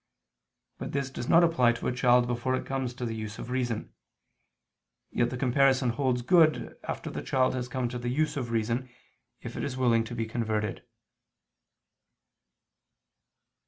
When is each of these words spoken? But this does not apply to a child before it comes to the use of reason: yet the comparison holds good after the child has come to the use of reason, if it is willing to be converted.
But 0.79 0.93
this 0.93 1.11
does 1.11 1.29
not 1.29 1.43
apply 1.43 1.73
to 1.73 1.87
a 1.87 1.91
child 1.93 2.25
before 2.25 2.55
it 2.55 2.65
comes 2.65 2.95
to 2.95 3.05
the 3.05 3.13
use 3.13 3.37
of 3.37 3.51
reason: 3.51 3.93
yet 5.11 5.29
the 5.29 5.37
comparison 5.37 5.91
holds 5.91 6.23
good 6.23 6.75
after 6.83 7.11
the 7.11 7.21
child 7.21 7.53
has 7.53 7.67
come 7.67 7.87
to 7.89 7.99
the 7.99 8.09
use 8.09 8.35
of 8.35 8.49
reason, 8.49 8.89
if 9.41 9.55
it 9.55 9.63
is 9.63 9.77
willing 9.77 10.03
to 10.05 10.15
be 10.15 10.25
converted. 10.25 10.83